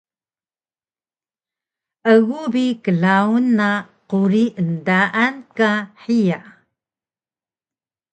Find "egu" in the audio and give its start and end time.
2.13-2.39